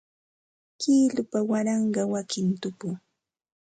Kilupa 0.79 1.39
waranqa 1.49 2.01
wakin 2.13 2.47
tupu 2.61 2.89